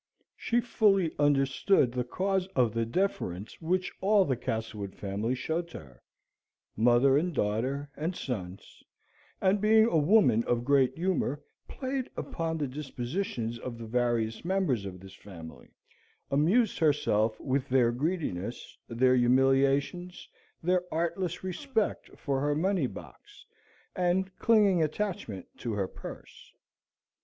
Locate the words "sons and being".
8.15-9.85